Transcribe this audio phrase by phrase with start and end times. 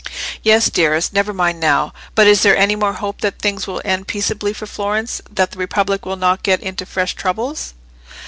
[0.41, 1.93] "Yes, dearest, never mind now.
[2.15, 5.59] But is there any more hope that things will end peaceably for Florence, that the
[5.59, 7.75] Republic will not get into fresh troubles?"